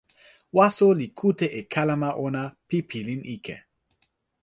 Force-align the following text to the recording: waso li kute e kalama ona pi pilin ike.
waso 0.57 0.87
li 0.99 1.07
kute 1.19 1.47
e 1.59 1.61
kalama 1.73 2.09
ona 2.25 2.41
pi 2.67 2.77
pilin 2.89 3.21
ike. 3.35 3.55